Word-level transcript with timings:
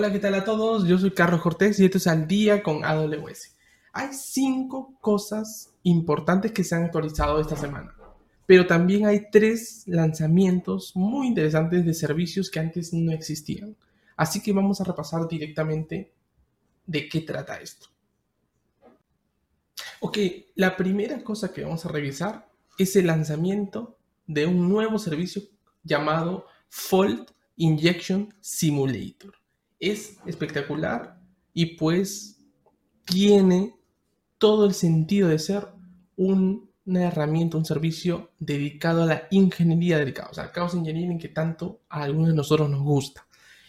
Hola, 0.00 0.12
¿qué 0.12 0.18
tal 0.18 0.34
a 0.34 0.44
todos? 0.44 0.88
Yo 0.88 0.96
soy 0.96 1.10
Carlos 1.10 1.42
Cortés 1.42 1.78
y 1.78 1.84
esto 1.84 1.98
es 1.98 2.06
Al 2.06 2.26
Día 2.26 2.62
con 2.62 2.86
AWS. 2.86 3.54
Hay 3.92 4.08
cinco 4.14 4.94
cosas 4.98 5.74
importantes 5.82 6.52
que 6.52 6.64
se 6.64 6.74
han 6.74 6.84
actualizado 6.84 7.38
esta 7.38 7.54
semana, 7.54 7.94
pero 8.46 8.66
también 8.66 9.04
hay 9.04 9.26
tres 9.30 9.82
lanzamientos 9.84 10.96
muy 10.96 11.26
interesantes 11.26 11.84
de 11.84 11.92
servicios 11.92 12.50
que 12.50 12.60
antes 12.60 12.94
no 12.94 13.12
existían. 13.12 13.76
Así 14.16 14.42
que 14.42 14.54
vamos 14.54 14.80
a 14.80 14.84
repasar 14.84 15.28
directamente 15.28 16.14
de 16.86 17.06
qué 17.06 17.20
trata 17.20 17.60
esto. 17.60 17.88
Ok, 20.00 20.16
la 20.54 20.78
primera 20.78 21.22
cosa 21.22 21.52
que 21.52 21.62
vamos 21.62 21.84
a 21.84 21.90
revisar 21.90 22.48
es 22.78 22.96
el 22.96 23.08
lanzamiento 23.08 23.98
de 24.26 24.46
un 24.46 24.66
nuevo 24.66 24.98
servicio 24.98 25.42
llamado 25.84 26.46
Fault 26.70 27.32
Injection 27.56 28.32
Simulator. 28.40 29.39
Es 29.80 30.18
espectacular 30.26 31.18
y 31.52 31.76
pues 31.76 32.38
tiene 33.04 33.74
todo 34.38 34.66
el 34.66 34.74
sentido 34.74 35.28
de 35.28 35.38
ser 35.38 35.66
una 36.16 36.60
herramienta, 37.06 37.56
un 37.56 37.64
servicio 37.64 38.30
dedicado 38.38 39.02
a 39.02 39.06
la 39.06 39.22
ingeniería 39.30 39.98
del 39.98 40.14
caos, 40.14 40.38
al 40.38 40.52
caos 40.52 40.74
engineering 40.74 41.18
que 41.18 41.28
tanto 41.28 41.80
a 41.88 42.02
algunos 42.02 42.28
de 42.28 42.36
nosotros 42.36 42.70
nos 42.70 42.82
gusta. 42.82 43.26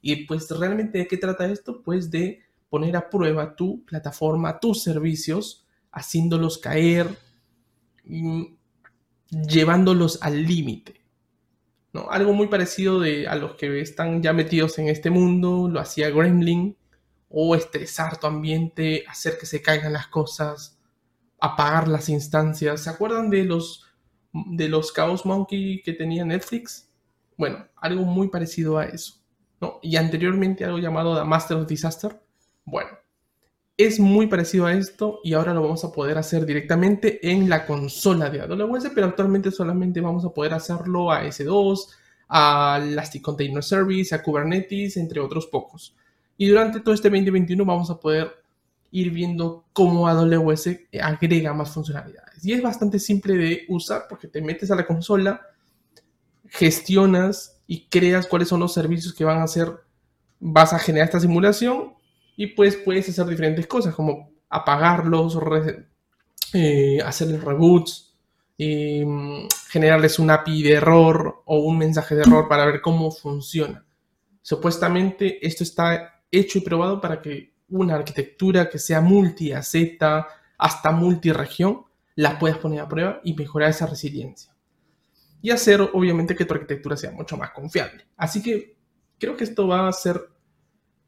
Y 0.00 0.26
pues 0.26 0.48
realmente 0.50 0.98
de 0.98 1.06
qué 1.06 1.16
trata 1.16 1.46
esto? 1.46 1.82
Pues 1.82 2.10
de 2.10 2.42
poner 2.68 2.96
a 2.96 3.08
prueba 3.08 3.56
tu 3.56 3.84
plataforma, 3.84 4.60
tus 4.60 4.82
servicios, 4.82 5.64
haciéndolos 5.92 6.58
caer, 6.58 7.08
mm, 8.04 8.44
llevándolos 9.48 10.18
al 10.22 10.44
límite. 10.44 11.03
Algo 12.10 12.32
muy 12.32 12.48
parecido 12.48 13.02
a 13.02 13.36
los 13.36 13.54
que 13.54 13.80
están 13.80 14.22
ya 14.22 14.32
metidos 14.32 14.78
en 14.78 14.88
este 14.88 15.10
mundo, 15.10 15.68
lo 15.68 15.80
hacía 15.80 16.10
Gremlin, 16.10 16.76
o 17.28 17.54
estresar 17.54 18.18
tu 18.18 18.26
ambiente, 18.26 19.04
hacer 19.08 19.38
que 19.38 19.46
se 19.46 19.62
caigan 19.62 19.92
las 19.92 20.08
cosas, 20.08 20.78
apagar 21.40 21.88
las 21.88 22.08
instancias. 22.08 22.82
¿Se 22.82 22.90
acuerdan 22.90 23.30
de 23.30 23.44
los, 23.44 23.86
de 24.32 24.68
los 24.68 24.92
Chaos 24.92 25.24
Monkey 25.24 25.82
que 25.82 25.92
tenía 25.92 26.24
Netflix? 26.24 26.90
Bueno, 27.36 27.66
algo 27.76 28.02
muy 28.02 28.28
parecido 28.28 28.78
a 28.78 28.86
eso. 28.86 29.20
Y 29.82 29.96
anteriormente 29.96 30.64
algo 30.64 30.78
llamado 30.78 31.16
The 31.16 31.24
Master 31.24 31.56
of 31.58 31.66
Disaster. 31.66 32.20
Bueno, 32.64 32.90
es 33.76 33.98
muy 33.98 34.28
parecido 34.28 34.66
a 34.66 34.72
esto 34.72 35.20
y 35.24 35.34
ahora 35.34 35.52
lo 35.52 35.62
vamos 35.62 35.84
a 35.84 35.90
poder 35.90 36.16
hacer 36.16 36.46
directamente 36.46 37.28
en 37.28 37.48
la 37.48 37.66
consola 37.66 38.30
de 38.30 38.40
AWS, 38.40 38.90
pero 38.94 39.08
actualmente 39.08 39.50
solamente 39.50 40.00
vamos 40.00 40.24
a 40.24 40.30
poder 40.30 40.54
hacerlo 40.54 41.10
a 41.10 41.24
S2, 41.24 41.88
a 42.28 42.80
Elastic 42.80 43.22
Container 43.22 43.62
Service, 43.62 44.14
a 44.14 44.22
Kubernetes, 44.22 44.96
entre 44.96 45.20
otros 45.20 45.46
pocos. 45.46 45.96
Y 46.36 46.48
durante 46.48 46.80
todo 46.80 46.94
este 46.94 47.10
2021 47.10 47.64
vamos 47.64 47.90
a 47.90 47.98
poder 47.98 48.30
ir 48.92 49.10
viendo 49.10 49.64
cómo 49.72 50.06
AWS 50.06 50.68
agrega 51.02 51.52
más 51.52 51.70
funcionalidades. 51.70 52.44
Y 52.44 52.52
es 52.52 52.62
bastante 52.62 53.00
simple 53.00 53.34
de 53.34 53.64
usar 53.68 54.04
porque 54.08 54.28
te 54.28 54.40
metes 54.40 54.70
a 54.70 54.76
la 54.76 54.86
consola, 54.86 55.48
gestionas 56.48 57.60
y 57.66 57.86
creas 57.86 58.28
cuáles 58.28 58.48
son 58.48 58.60
los 58.60 58.72
servicios 58.72 59.14
que 59.14 59.24
van 59.24 59.38
a 59.38 59.44
hacer, 59.44 59.68
vas 60.38 60.72
a 60.72 60.78
generar 60.78 61.08
esta 61.08 61.18
simulación 61.18 61.93
y 62.36 62.48
pues 62.48 62.76
puedes 62.76 63.08
hacer 63.08 63.26
diferentes 63.26 63.66
cosas 63.66 63.94
como 63.94 64.30
apagarlos, 64.48 65.38
eh, 66.52 67.00
hacerles 67.04 67.42
reboots, 67.42 68.14
mm, 68.58 69.46
generarles 69.68 70.18
un 70.18 70.30
API 70.30 70.62
de 70.62 70.72
error 70.72 71.42
o 71.44 71.58
un 71.58 71.78
mensaje 71.78 72.14
de 72.14 72.22
error 72.22 72.48
para 72.48 72.66
ver 72.66 72.80
cómo 72.80 73.10
funciona. 73.10 73.84
Supuestamente 74.42 75.44
esto 75.46 75.62
está 75.64 76.22
hecho 76.30 76.58
y 76.58 76.62
probado 76.62 77.00
para 77.00 77.20
que 77.20 77.54
una 77.68 77.96
arquitectura 77.96 78.68
que 78.68 78.78
sea 78.78 79.00
multi-AZ 79.00 79.74
hasta 80.58 80.90
multi-región 80.92 81.84
la 82.16 82.38
puedas 82.38 82.58
poner 82.58 82.80
a 82.80 82.88
prueba 82.88 83.20
y 83.24 83.34
mejorar 83.34 83.70
esa 83.70 83.86
resiliencia. 83.86 84.54
Y 85.42 85.50
hacer 85.50 85.80
obviamente 85.80 86.34
que 86.34 86.44
tu 86.44 86.54
arquitectura 86.54 86.96
sea 86.96 87.10
mucho 87.10 87.36
más 87.36 87.50
confiable. 87.50 88.06
Así 88.16 88.42
que 88.42 88.76
creo 89.18 89.36
que 89.36 89.44
esto 89.44 89.66
va 89.66 89.88
a 89.88 89.92
ser 89.92 90.20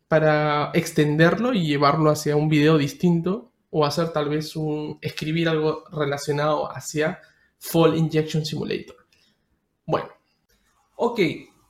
para 0.09 0.71
extenderlo 0.75 1.53
y 1.53 1.67
llevarlo 1.67 2.11
hacia 2.11 2.37
un 2.37 2.49
video 2.49 2.79
distinto 2.79 3.53
o 3.71 3.85
hacer 3.85 4.11
tal 4.13 4.29
vez 4.29 4.55
un 4.57 4.99
escribir 5.01 5.49
algo 5.49 5.85
relacionado 5.91 6.71
hacia 6.71 7.21
Fall 7.59 7.97
Injection 7.97 8.45
Simulator. 8.45 8.97
Bueno, 9.85 10.09
ok, 10.97 11.21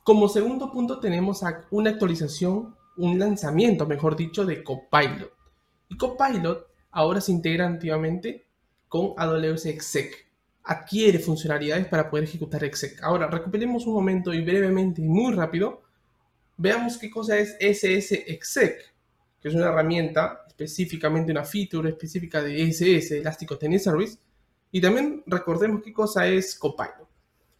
como 0.03 0.29
segundo 0.29 0.71
punto 0.71 0.99
tenemos 0.99 1.41
una 1.71 1.89
actualización, 1.89 2.75
un 2.97 3.19
lanzamiento, 3.19 3.85
mejor 3.85 4.15
dicho, 4.15 4.45
de 4.45 4.63
Copilot. 4.63 5.33
Y 5.89 5.97
Copilot 5.97 6.67
ahora 6.91 7.21
se 7.21 7.31
integra 7.31 7.67
activamente 7.67 8.47
con 8.87 9.13
AWS 9.17 9.65
Exec. 9.65 10.27
Adquiere 10.63 11.19
funcionalidades 11.19 11.87
para 11.87 12.09
poder 12.09 12.25
ejecutar 12.25 12.63
Exec. 12.63 13.01
Ahora, 13.03 13.27
recuperemos 13.27 13.85
un 13.85 13.93
momento 13.93 14.33
y 14.33 14.43
brevemente 14.43 15.01
y 15.01 15.05
muy 15.05 15.33
rápido 15.33 15.81
Veamos 16.57 16.97
qué 16.97 17.09
cosa 17.09 17.37
es 17.37 17.55
SSExec, 17.59 18.93
que 19.39 19.47
es 19.47 19.53
una 19.53 19.67
herramienta, 19.67 20.43
específicamente 20.47 21.31
una 21.31 21.43
feature 21.43 21.89
específica 21.89 22.41
de 22.41 22.63
SS, 22.63 23.19
Elastic 23.19 23.47
Container 23.47 23.79
Service. 23.79 24.17
Y 24.71 24.81
también 24.81 25.23
recordemos 25.27 25.83
qué 25.83 25.93
cosa 25.93 26.27
es 26.27 26.55
Copilot. 26.55 27.07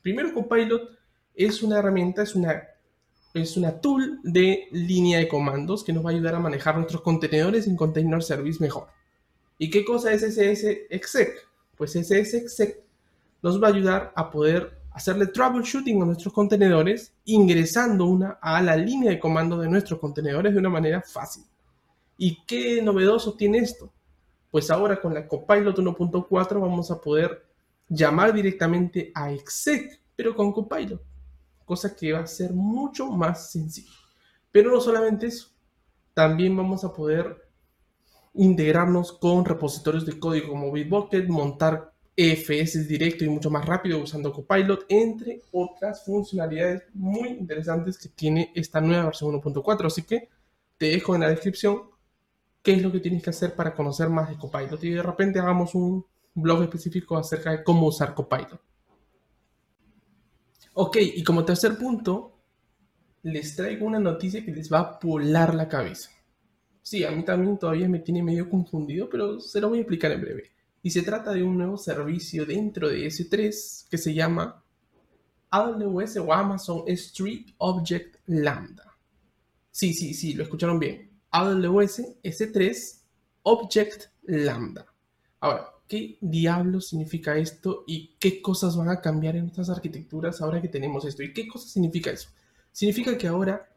Primero, 0.02 0.34
Copilot 0.34 0.98
es 1.36 1.62
una 1.62 1.78
herramienta, 1.78 2.24
es 2.24 2.34
una, 2.34 2.64
es 3.36 3.56
una 3.56 3.80
tool 3.80 4.20
de 4.24 4.68
línea 4.72 5.20
de 5.20 5.28
comandos 5.28 5.84
que 5.84 5.94
nos 5.94 6.04
va 6.04 6.10
a 6.10 6.14
ayudar 6.14 6.34
a 6.34 6.40
manejar 6.40 6.76
nuestros 6.76 7.02
contenedores 7.02 7.68
en 7.68 7.76
Container 7.76 8.24
Service 8.24 8.60
mejor. 8.60 8.88
¿Y 9.60 9.70
qué 9.70 9.86
cosa 9.86 10.12
es 10.12 10.22
SSExec? 10.22 11.48
Pues 11.76 11.92
SSExec 11.92 12.82
nos 13.44 13.62
va 13.62 13.68
a 13.68 13.72
ayudar 13.72 14.12
a 14.16 14.32
poder 14.32 14.77
hacerle 14.98 15.28
troubleshooting 15.28 16.02
a 16.02 16.06
nuestros 16.06 16.34
contenedores 16.34 17.14
ingresando 17.26 18.06
una 18.06 18.40
a 18.42 18.60
la 18.64 18.76
línea 18.76 19.12
de 19.12 19.20
comando 19.20 19.60
de 19.60 19.70
nuestros 19.70 20.00
contenedores 20.00 20.54
de 20.54 20.60
una 20.60 20.70
manera 20.70 21.04
fácil. 21.04 21.44
¿Y 22.18 22.44
qué 22.46 22.82
novedoso 22.82 23.36
tiene 23.36 23.60
esto? 23.60 23.94
Pues 24.50 24.72
ahora 24.72 25.00
con 25.00 25.14
la 25.14 25.28
Copilot 25.28 25.78
1.4 25.78 26.60
vamos 26.60 26.90
a 26.90 27.00
poder 27.00 27.46
llamar 27.88 28.34
directamente 28.34 29.12
a 29.14 29.32
exec, 29.32 30.02
pero 30.16 30.34
con 30.34 30.52
Copilot, 30.52 31.00
cosa 31.64 31.96
que 31.96 32.14
va 32.14 32.22
a 32.22 32.28
ser 32.28 32.52
mucho 32.54 33.06
más 33.06 33.52
sencillo. 33.52 33.92
Pero 34.52 34.72
no 34.72 34.82
solamente 34.82 35.28
eso, 35.28 35.50
también 36.16 36.58
vamos 36.58 36.84
a 36.84 36.92
poder 36.92 37.48
integrarnos 38.34 39.12
con 39.12 39.46
repositorios 39.46 40.08
de 40.08 40.18
código 40.18 40.50
como 40.50 40.72
Bitbucket, 40.72 41.30
montar 41.30 41.94
EFS 42.20 42.88
directo 42.88 43.24
y 43.24 43.30
mucho 43.30 43.52
más 43.52 43.64
rápido 43.64 44.00
usando 44.00 44.34
Copilot, 44.34 44.86
entre 44.90 45.44
otras 45.52 46.04
funcionalidades 46.04 46.84
muy 46.96 47.30
interesantes 47.30 47.96
que 48.00 48.10
tiene 48.10 48.52
esta 48.56 48.82
nueva 48.82 49.06
versión 49.06 49.40
1.4. 49.40 49.86
Así 49.86 50.02
que 50.02 50.28
te 50.80 50.88
dejo 50.88 51.14
en 51.14 51.22
la 51.22 51.30
descripción 51.30 51.84
qué 52.64 52.74
es 52.74 52.82
lo 52.82 52.92
que 52.92 53.02
tienes 53.02 53.22
que 53.22 53.30
hacer 53.30 53.54
para 53.54 53.76
conocer 53.76 54.10
más 54.10 54.30
de 54.30 54.38
Copilot 54.38 54.84
y 54.84 54.90
de 54.90 55.04
repente 55.04 55.38
hagamos 55.38 55.76
un 55.76 56.04
blog 56.34 56.64
específico 56.64 57.18
acerca 57.18 57.52
de 57.52 57.64
cómo 57.64 57.86
usar 57.86 58.16
Copilot. 58.16 58.60
Ok, 60.74 60.98
y 61.00 61.24
como 61.24 61.46
tercer 61.46 61.78
punto, 61.78 62.36
les 63.22 63.56
traigo 63.56 63.86
una 63.86 64.00
noticia 64.00 64.44
que 64.44 64.52
les 64.52 64.74
va 64.74 64.80
a 64.80 65.00
volar 65.02 65.54
la 65.54 65.68
cabeza. 65.68 66.10
Sí, 66.82 67.04
a 67.04 67.12
mí 67.12 67.24
también 67.24 67.60
todavía 67.60 67.88
me 67.88 68.00
tiene 68.00 68.24
medio 68.24 68.50
confundido, 68.50 69.08
pero 69.08 69.40
se 69.40 69.62
lo 69.62 69.70
voy 69.70 69.80
a 69.80 69.82
explicar 69.82 70.12
en 70.12 70.22
breve 70.22 70.57
y 70.88 70.90
se 70.90 71.02
trata 71.02 71.34
de 71.34 71.44
un 71.44 71.58
nuevo 71.58 71.76
servicio 71.78 72.46
dentro 72.46 72.88
de 72.88 73.08
S3 73.08 73.90
que 73.90 73.98
se 73.98 74.14
llama 74.14 74.64
AWS 75.50 76.16
o 76.16 76.32
Amazon 76.32 76.84
Street 76.88 77.48
Object 77.58 78.16
Lambda. 78.28 78.98
Sí, 79.70 79.94
sí, 79.94 80.14
sí, 80.14 80.32
lo 80.32 80.44
escucharon 80.44 80.80
bien. 80.80 81.12
AWS 81.32 82.22
S3 82.24 83.02
Object 83.44 84.06
Lambda. 84.28 84.86
Ahora, 85.42 85.68
¿qué 85.90 86.18
diablos 86.22 86.88
significa 86.88 87.36
esto 87.38 87.84
y 87.86 88.16
qué 88.18 88.42
cosas 88.42 88.78
van 88.78 88.88
a 88.88 89.02
cambiar 89.02 89.36
en 89.36 89.42
nuestras 89.42 89.70
arquitecturas 89.70 90.40
ahora 90.40 90.62
que 90.62 90.70
tenemos 90.70 91.04
esto? 91.04 91.22
¿Y 91.22 91.34
qué 91.34 91.50
cosa 91.50 91.68
significa 91.68 92.12
eso? 92.12 92.30
Significa 92.72 93.18
que 93.18 93.28
ahora, 93.28 93.76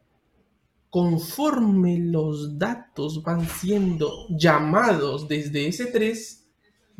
conforme 0.89 1.99
los 1.99 2.57
datos 2.57 3.21
van 3.21 3.45
siendo 3.49 4.29
llamados 4.29 5.27
desde 5.27 5.67
S3, 5.67 6.40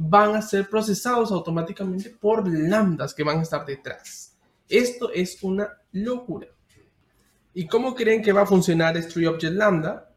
van 0.03 0.35
a 0.35 0.41
ser 0.41 0.67
procesados 0.67 1.31
automáticamente 1.31 2.09
por 2.09 2.47
lambdas 2.47 3.13
que 3.13 3.23
van 3.23 3.39
a 3.39 3.43
estar 3.43 3.65
detrás. 3.65 4.35
Esto 4.67 5.11
es 5.11 5.43
una 5.43 5.69
locura. 5.91 6.47
¿Y 7.53 7.67
cómo 7.67 7.93
creen 7.93 8.23
que 8.23 8.31
va 8.31 8.41
a 8.41 8.45
funcionar 8.45 8.97
este 8.97 9.21
Lambda? 9.51 10.13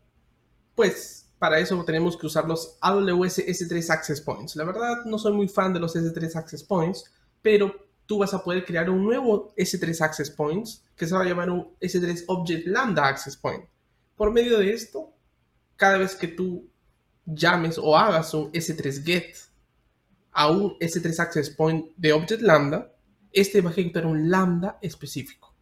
Pues 0.75 1.29
para 1.39 1.59
eso 1.59 1.85
tenemos 1.85 2.17
que 2.17 2.27
usar 2.27 2.47
los 2.47 2.79
AWS 2.81 3.47
S3 3.47 3.91
Access 3.91 4.21
Points. 4.21 4.57
La 4.57 4.65
verdad 4.65 5.05
no 5.05 5.19
soy 5.19 5.33
muy 5.33 5.49
fan 5.49 5.73
de 5.73 5.81
los 5.81 5.95
S3 5.95 6.37
Access 6.37 6.63
Points, 6.63 7.05
pero 7.43 7.75
tú 8.07 8.19
vas 8.19 8.33
a 8.33 8.43
poder 8.43 8.65
crear 8.65 8.89
un 8.89 9.05
nuevo 9.05 9.53
S3 9.57 10.01
Access 10.01 10.31
Points 10.31 10.83
que 10.97 11.07
se 11.07 11.15
va 11.15 11.23
a 11.23 11.27
llamar 11.27 11.51
un 11.51 11.75
S3 11.81 12.25
Object 12.29 12.67
Lambda 12.69 13.07
Access 13.07 13.37
Point. 13.37 13.65
Por 14.17 14.33
medio 14.33 14.59
de 14.59 14.73
esto, 14.73 15.13
cada 15.77 15.99
vez 15.99 16.15
que 16.15 16.29
tú 16.29 16.71
llames 17.27 17.77
o 17.77 17.97
hagas 17.97 18.33
un 18.33 18.53
S3 18.53 19.05
get 19.05 19.37
a 20.35 20.51
un 20.51 20.77
S3 20.79 21.21
access 21.21 21.51
point 21.51 21.87
de 21.97 22.13
object 22.13 22.43
lambda, 22.43 22.93
este 23.33 23.61
va 23.61 23.71
a 23.71 23.73
ejecutar 23.73 24.05
un 24.05 24.31
lambda 24.31 24.79
específico. 24.83 25.55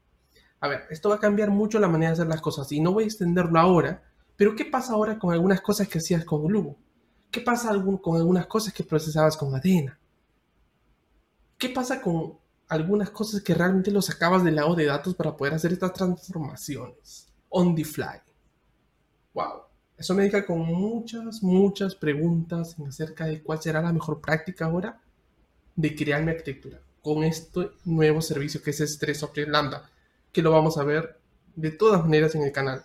A 0.61 0.69
ver, 0.69 0.83
esto 0.91 1.11
va 1.11 1.17
a 1.17 1.21
cambiar 1.21 1.51
mucho 1.51 1.79
la 1.79 1.89
manera 1.89 2.11
de 2.11 2.15
hacer 2.15 2.27
las 2.27 2.41
cosas 2.41 2.71
y 2.73 2.81
no 2.81 2.93
voy 2.93 3.05
a 3.05 3.07
extenderlo 3.07 3.59
ahora, 3.59 4.03
pero 4.37 4.57
¿qué 4.57 4.65
pasa 4.65 4.95
ahora 4.95 5.19
con 5.19 5.33
algunas 5.33 5.61
cosas 5.61 5.89
que 5.89 5.99
hacías 5.99 6.25
con 6.25 6.47
Glue? 6.47 6.77
¿Qué 7.31 7.41
pasa 7.41 7.71
con 8.01 8.17
algunas 8.17 8.47
cosas 8.47 8.73
que 8.73 8.85
procesabas 8.85 9.37
con 9.37 9.55
Adena? 9.55 9.99
¿Qué 11.59 11.69
pasa 11.69 12.01
con 12.01 12.39
algunas 12.69 13.11
cosas 13.11 13.43
que 13.43 13.55
realmente 13.55 13.91
lo 13.91 14.03
sacabas 14.03 14.43
del 14.43 14.57
lado 14.57 14.75
de 14.75 14.87
datos 14.87 15.15
para 15.15 15.37
poder 15.37 15.55
hacer 15.55 15.73
estas 15.73 15.93
transformaciones 15.93 17.33
on 17.49 17.75
the 17.75 17.85
fly? 17.85 18.21
Wow. 19.35 19.72
Eso 20.03 20.15
me 20.15 20.25
deja 20.25 20.45
con 20.45 20.59
muchas, 20.59 21.45
muchas 21.45 21.95
preguntas 21.95 22.75
acerca 22.89 23.25
de 23.25 23.41
cuál 23.41 23.63
será 23.63 23.81
la 23.81 23.93
mejor 23.93 24.21
práctica 24.21 24.65
ahora 24.65 25.01
de 25.77 25.95
crear 25.95 26.25
mi 26.25 26.33
arquitectura 26.33 26.81
con 27.01 27.23
este 27.23 27.71
nuevo 27.85 28.21
servicio 28.21 28.61
que 28.61 28.71
es 28.71 28.81
S3 28.81 29.15
Software 29.15 29.49
Lambda, 29.49 29.89
que 30.33 30.43
lo 30.43 30.51
vamos 30.51 30.77
a 30.77 30.83
ver 30.83 31.21
de 31.55 31.71
todas 31.71 32.03
maneras 32.03 32.35
en 32.35 32.43
el 32.43 32.51
canal 32.51 32.83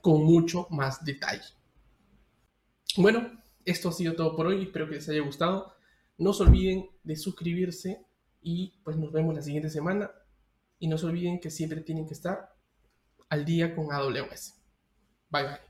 con 0.00 0.24
mucho 0.24 0.66
más 0.70 1.04
detalle. 1.04 1.44
Bueno, 2.96 3.38
esto 3.66 3.90
ha 3.90 3.92
sido 3.92 4.14
todo 4.14 4.34
por 4.34 4.46
hoy. 4.46 4.62
Espero 4.62 4.88
que 4.88 4.94
les 4.94 5.10
haya 5.10 5.20
gustado. 5.20 5.74
No 6.16 6.32
se 6.32 6.44
olviden 6.44 6.88
de 7.02 7.16
suscribirse 7.16 8.02
y 8.40 8.80
pues 8.82 8.96
nos 8.96 9.12
vemos 9.12 9.34
la 9.34 9.42
siguiente 9.42 9.68
semana. 9.68 10.10
Y 10.78 10.88
no 10.88 10.96
se 10.96 11.04
olviden 11.04 11.38
que 11.38 11.50
siempre 11.50 11.82
tienen 11.82 12.06
que 12.06 12.14
estar 12.14 12.54
al 13.28 13.44
día 13.44 13.76
con 13.76 13.92
AWS. 13.92 14.54
Bye 15.28 15.42
bye. 15.42 15.69